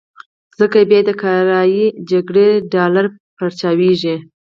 [0.59, 3.05] ځکه بيا یې د کرايي جګړې ډالر
[3.37, 4.15] پارچاوېږي.